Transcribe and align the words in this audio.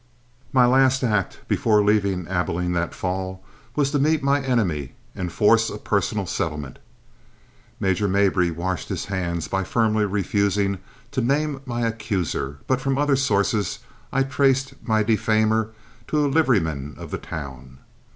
My 0.51 0.65
last 0.65 1.03
act 1.03 1.41
before 1.47 1.83
leaving 1.85 2.27
Abilene 2.27 2.71
that 2.71 2.95
fall 2.95 3.43
was 3.75 3.91
to 3.91 3.99
meet 3.99 4.23
my 4.23 4.41
enemy 4.41 4.93
and 5.13 5.31
force 5.31 5.69
a 5.69 5.77
personal 5.77 6.25
settlement. 6.25 6.79
Major 7.79 8.07
Mabry 8.07 8.49
washed 8.49 8.89
his 8.89 9.05
hands 9.05 9.47
by 9.47 9.63
firmly 9.63 10.05
refusing 10.05 10.79
to 11.11 11.21
name 11.21 11.61
my 11.67 11.85
accuser, 11.85 12.57
but 12.65 12.81
from 12.81 12.97
other 12.97 13.15
sources 13.15 13.77
I 14.11 14.23
traced 14.23 14.73
my 14.81 15.03
defamer 15.03 15.69
to 16.07 16.25
a 16.25 16.27
liveryman 16.27 16.95
of 16.97 17.11
the 17.11 17.19
town. 17.19 17.77